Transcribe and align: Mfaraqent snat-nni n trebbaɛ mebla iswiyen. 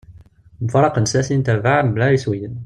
Mfaraqent 0.65 1.09
snat-nni 1.11 1.37
n 1.37 1.41
trebbaɛ 1.45 1.79
mebla 1.83 2.07
iswiyen. 2.11 2.55